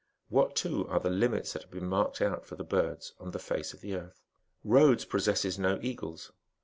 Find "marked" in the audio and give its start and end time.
1.85-2.23